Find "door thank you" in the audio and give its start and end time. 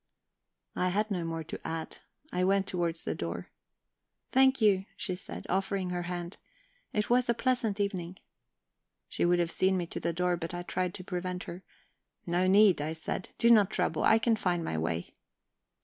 3.13-4.85